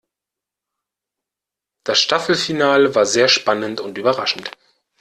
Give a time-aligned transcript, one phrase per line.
[1.83, 4.49] Das Staffelfinale war sehr spannend und überraschend.